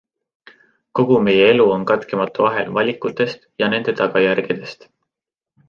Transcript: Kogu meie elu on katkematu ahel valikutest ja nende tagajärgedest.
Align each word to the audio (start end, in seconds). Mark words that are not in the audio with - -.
Kogu 0.99 1.19
meie 1.25 1.43
elu 1.49 1.67
on 1.73 1.83
katkematu 1.91 2.49
ahel 2.49 2.73
valikutest 2.79 3.47
ja 3.65 3.71
nende 3.77 3.97
tagajärgedest. 4.03 4.93